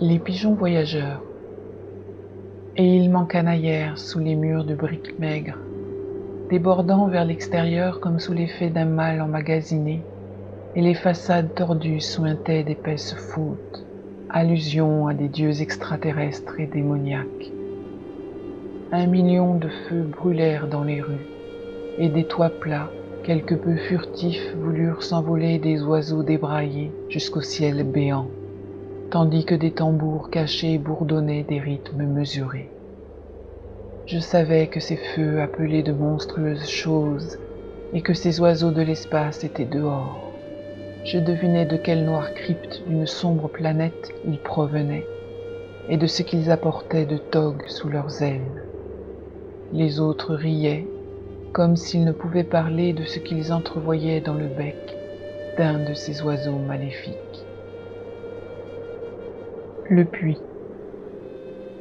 Les 0.00 0.18
pigeons 0.18 0.54
voyageurs. 0.54 1.22
Et 2.76 2.96
ils 2.96 3.08
m'encanaillèrent 3.08 3.96
sous 3.98 4.18
les 4.18 4.34
murs 4.34 4.64
de 4.64 4.74
briques 4.74 5.18
maigres, 5.18 5.58
débordant 6.50 7.06
vers 7.06 7.24
l'extérieur 7.24 8.00
comme 8.00 8.18
sous 8.18 8.32
l'effet 8.32 8.68
d'un 8.68 8.84
mal 8.84 9.22
emmagasiné, 9.22 10.02
et 10.74 10.82
les 10.82 10.94
façades 10.94 11.54
tordues 11.54 12.00
sointaient 12.00 12.64
d'épaisses 12.64 13.14
fautes, 13.14 13.86
allusion 14.28 15.06
à 15.06 15.14
des 15.14 15.28
dieux 15.28 15.62
extraterrestres 15.62 16.58
et 16.58 16.66
démoniaques. 16.66 17.52
Un 18.92 19.06
million 19.06 19.54
de 19.54 19.68
feux 19.68 20.02
brûlèrent 20.02 20.66
dans 20.66 20.84
les 20.84 21.00
rues, 21.00 21.28
et 21.98 22.08
des 22.08 22.24
toits 22.24 22.50
plats, 22.50 22.90
quelque 23.26 23.56
peu 23.56 23.74
furtifs, 23.74 24.54
voulurent 24.54 25.02
s'envoler 25.02 25.58
des 25.58 25.82
oiseaux 25.82 26.22
débraillés 26.22 26.92
jusqu'au 27.08 27.40
ciel 27.40 27.82
béant, 27.82 28.28
tandis 29.10 29.44
que 29.44 29.56
des 29.56 29.72
tambours 29.72 30.30
cachés 30.30 30.78
bourdonnaient 30.78 31.42
des 31.42 31.58
rythmes 31.58 32.04
mesurés. 32.04 32.70
Je 34.06 34.20
savais 34.20 34.68
que 34.68 34.78
ces 34.78 34.94
feux 34.94 35.40
appelaient 35.40 35.82
de 35.82 35.92
monstrueuses 35.92 36.68
choses 36.68 37.36
et 37.92 38.00
que 38.00 38.14
ces 38.14 38.40
oiseaux 38.40 38.70
de 38.70 38.82
l'espace 38.82 39.42
étaient 39.42 39.64
dehors. 39.64 40.30
Je 41.04 41.18
devinais 41.18 41.66
de 41.66 41.76
quelle 41.76 42.04
noire 42.04 42.32
crypte 42.32 42.84
d'une 42.86 43.06
sombre 43.06 43.48
planète 43.48 44.12
ils 44.28 44.38
provenaient 44.38 45.06
et 45.88 45.96
de 45.96 46.06
ce 46.06 46.22
qu'ils 46.22 46.52
apportaient 46.52 47.06
de 47.06 47.18
togues 47.18 47.66
sous 47.66 47.88
leurs 47.88 48.22
ailes. 48.22 48.62
Les 49.72 49.98
autres 49.98 50.32
riaient 50.32 50.86
comme 51.56 51.74
s'ils 51.74 52.04
ne 52.04 52.12
pouvaient 52.12 52.44
parler 52.44 52.92
de 52.92 53.04
ce 53.04 53.18
qu'ils 53.18 53.50
entrevoyaient 53.50 54.20
dans 54.20 54.34
le 54.34 54.46
bec 54.46 54.76
d'un 55.56 55.78
de 55.88 55.94
ces 55.94 56.20
oiseaux 56.20 56.58
maléfiques. 56.58 57.16
Le 59.88 60.04
puits. 60.04 60.36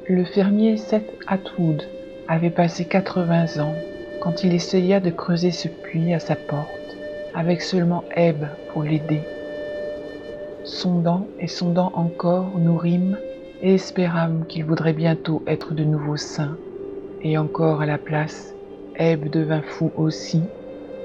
Le 0.08 0.23
fermier 0.23 0.77
Seth 0.77 1.11
Atwood 1.27 1.83
avait 2.30 2.52
passé 2.52 2.85
80 2.85 3.61
ans 3.61 3.75
quand 4.22 4.45
il 4.45 4.53
essaya 4.53 5.02
de 5.02 5.09
creuser 5.09 5.52
ce 5.52 5.67
puits 5.67 6.13
à 6.13 6.19
sa 6.19 6.38
porte 6.38 6.95
avec 7.33 7.61
seulement 7.61 8.05
Ebb 8.16 8.47
pour 8.72 8.83
l'aider. 8.83 9.19
Sondant 10.63 11.28
et 11.38 11.47
sondant 11.47 11.91
encore, 11.95 12.57
nous 12.57 12.78
rîmes 12.78 13.17
et 13.61 13.73
espérâmes 13.73 14.45
qu'il 14.47 14.63
voudrait 14.63 14.94
bientôt 14.94 15.44
être 15.47 15.73
de 15.73 15.83
nouveau 15.83 16.16
saint. 16.16 16.55
Et 17.22 17.38
encore 17.38 17.81
à 17.81 17.85
la 17.85 17.97
place, 17.97 18.55
Ebb 18.97 19.29
devint 19.29 19.61
fou 19.61 19.91
aussi, 19.97 20.41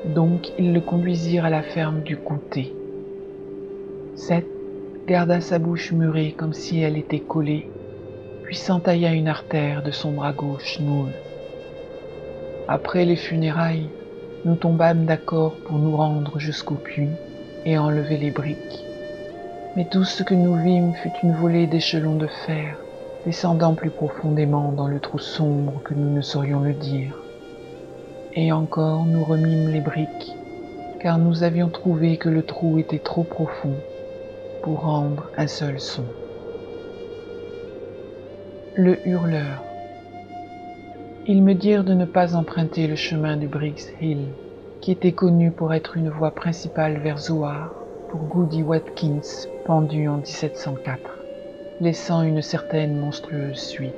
donc 0.05 0.47
ils 0.59 0.73
le 0.73 0.81
conduisirent 0.81 1.45
à 1.45 1.51
la 1.51 1.63
ferme 1.63 2.03
du 2.03 2.17
comté. 2.17 2.73
Seth 4.15 4.47
garda 5.09 5.41
sa 5.41 5.59
bouche 5.59 5.91
murée 5.91 6.33
comme 6.39 6.53
si 6.53 6.81
elle 6.81 6.97
était 6.97 7.19
collée, 7.19 7.67
puis 8.45 8.55
s'entailla 8.55 9.13
une 9.13 9.27
artère 9.27 9.83
de 9.83 9.91
son 9.91 10.13
bras 10.13 10.33
gauche 10.33 10.79
noueux. 10.79 11.11
Après 12.69 13.05
les 13.05 13.17
funérailles, 13.17 13.89
nous 14.45 14.55
tombâmes 14.55 15.05
d'accord 15.05 15.57
pour 15.65 15.79
nous 15.79 15.97
rendre 15.97 16.39
jusqu'au 16.39 16.77
puits 16.77 17.11
et 17.65 17.77
enlever 17.77 18.19
les 18.19 18.31
briques. 18.31 18.85
Mais 19.75 19.85
tout 19.87 20.05
ce 20.05 20.23
que 20.23 20.35
nous 20.35 20.55
vîmes 20.55 20.95
fut 20.95 21.13
une 21.25 21.35
volée 21.35 21.67
d'échelons 21.67 22.17
de 22.17 22.29
fer, 22.47 22.79
descendant 23.27 23.75
plus 23.75 23.91
profondément 23.91 24.71
dans 24.71 24.87
le 24.87 25.01
trou 25.01 25.19
sombre 25.19 25.83
que 25.83 25.95
nous 25.95 26.15
ne 26.15 26.21
saurions 26.21 26.61
le 26.61 26.75
dire. 26.75 27.30
Et 28.37 28.53
encore 28.53 29.07
nous 29.07 29.25
remîmes 29.25 29.69
les 29.71 29.81
briques, 29.81 30.37
car 31.01 31.19
nous 31.19 31.43
avions 31.43 31.69
trouvé 31.69 32.17
que 32.17 32.29
le 32.29 32.45
trou 32.45 32.79
était 32.79 33.01
trop 33.01 33.25
profond 33.25 33.75
pour 34.63 34.83
rendre 34.83 35.29
un 35.37 35.49
seul 35.49 35.81
son. 35.81 36.05
Le 38.77 38.97
hurleur. 39.05 39.65
Ils 41.27 41.43
me 41.43 41.55
dirent 41.55 41.83
de 41.83 41.93
ne 41.93 42.05
pas 42.05 42.37
emprunter 42.37 42.87
le 42.87 42.95
chemin 42.95 43.37
du 43.37 43.49
Briggs 43.49 43.95
Hill, 44.01 44.29
qui 44.81 44.93
était 44.93 45.13
connu 45.13 45.51
pour 45.51 45.75
être 45.75 45.97
une 45.97 46.09
voie 46.09 46.31
principale 46.31 46.99
vers 46.99 47.19
Zoar 47.19 47.75
pour 48.11 48.21
Goody 48.21 48.63
Watkins, 48.63 49.49
pendu 49.65 50.07
en 50.07 50.19
1704, 50.19 51.01
laissant 51.81 52.23
une 52.23 52.43
certaine 52.43 52.97
monstrueuse 52.97 53.59
suite. 53.59 53.93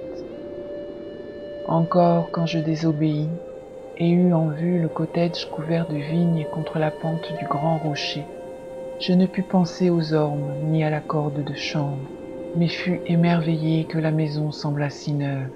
Encore 1.69 2.31
quand 2.33 2.47
je 2.47 2.61
désobéis 2.61 3.29
et 4.03 4.11
eus 4.11 4.35
en 4.35 4.49
vue 4.49 4.81
le 4.81 4.89
cottage 4.89 5.49
couvert 5.53 5.87
de 5.87 5.95
vignes 5.95 6.45
contre 6.53 6.81
la 6.81 6.91
pente 6.91 7.33
du 7.39 7.47
grand 7.47 7.79
rocher, 7.79 8.25
je 9.01 9.13
ne 9.13 9.27
pus 9.27 9.45
penser 9.45 9.91
aux 9.91 10.13
ormes 10.13 10.53
ni 10.73 10.83
à 10.83 10.91
la 10.91 11.01
corde 11.01 11.45
de 11.45 11.55
chambre, 11.55 12.11
mais 12.57 12.67
fus 12.67 13.01
émerveillé 13.07 13.85
que 13.85 13.99
la 13.99 14.11
maison 14.11 14.51
semblât 14.51 14.91
si 14.91 15.13
neuve. 15.13 15.53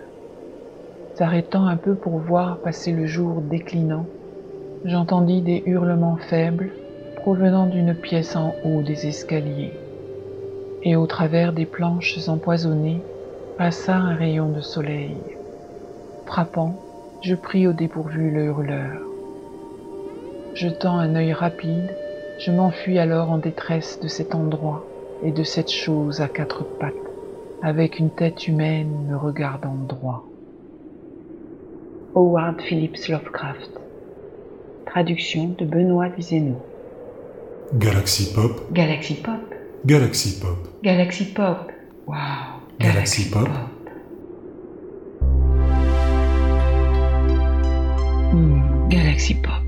S'arrêtant 1.18 1.66
un 1.66 1.76
peu 1.76 1.96
pour 1.96 2.20
voir 2.20 2.60
passer 2.60 2.92
le 2.92 3.06
jour 3.06 3.40
déclinant, 3.40 4.06
j'entendis 4.84 5.42
des 5.42 5.64
hurlements 5.66 6.18
faibles 6.28 6.70
provenant 7.16 7.66
d'une 7.66 7.96
pièce 7.96 8.36
en 8.36 8.54
haut 8.64 8.82
des 8.82 9.08
escaliers, 9.08 9.72
et 10.84 10.94
au 10.94 11.08
travers 11.08 11.52
des 11.52 11.66
planches 11.66 12.28
empoisonnées 12.28 13.02
passa 13.58 13.96
un 13.96 14.14
rayon 14.14 14.50
de 14.50 14.60
soleil. 14.60 15.16
Frappant, 16.28 16.85
je 17.26 17.34
pris 17.34 17.66
au 17.66 17.72
dépourvu 17.72 18.31
le 18.31 18.44
hurleur. 18.44 19.00
Jetant 20.54 20.97
un 20.97 21.16
œil 21.16 21.32
rapide, 21.32 21.91
je 22.38 22.53
m'enfuis 22.53 23.00
alors 23.00 23.32
en 23.32 23.38
détresse 23.38 23.98
de 24.00 24.06
cet 24.06 24.37
endroit 24.37 24.87
et 25.25 25.32
de 25.32 25.42
cette 25.42 25.72
chose 25.72 26.20
à 26.20 26.28
quatre 26.28 26.62
pattes, 26.62 26.94
avec 27.62 27.98
une 27.98 28.10
tête 28.10 28.47
humaine 28.47 29.09
me 29.09 29.16
regardant 29.16 29.75
droit. 29.75 30.25
Howard 32.14 32.60
Phillips 32.60 33.09
Lovecraft. 33.09 33.72
Traduction 34.87 35.56
de 35.58 35.64
Benoît 35.64 36.08
Vizeno. 36.10 36.62
Galaxy 37.75 38.32
Pop. 38.32 38.72
Galaxy 38.72 39.14
Pop. 39.14 39.53
Galaxy 39.84 40.38
Pop. 40.38 40.69
Galaxy 40.84 41.25
Pop. 41.32 41.72
Wow. 42.06 42.14
Galaxy 42.78 43.28
Pop. 43.31 43.48
Galaxy 48.88 49.34
Pop. 49.34 49.66